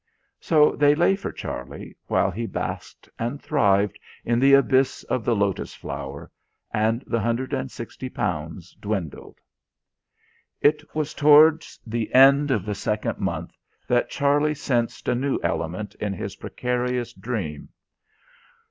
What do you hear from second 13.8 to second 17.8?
that Charlie sensed a new element in his precarious dream.